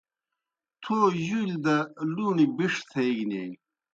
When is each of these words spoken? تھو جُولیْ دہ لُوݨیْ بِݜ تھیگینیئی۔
تھو 0.83 0.97
جُولیْ 1.25 1.57
دہ 1.65 1.75
لُوݨیْ 2.15 2.45
بِݜ 2.57 2.73
تھیگینیئی۔ 2.89 3.51